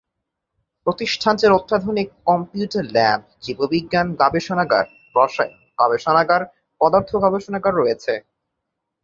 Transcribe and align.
প্রতিষ্ঠানটির 0.87 1.51
অত্যাধুনিক 1.51 2.07
computer 2.25 2.85
lab, 2.95 3.21
জীববিজ্ঞান 3.41 4.07
গবেষণাগার, 4.21 4.85
রসায়ন 5.15 5.59
গবেষণাগার, 5.79 6.41
পদার্থ 6.81 7.11
গবেষণাগার 7.25 7.73
রয়েছে। 7.75 8.13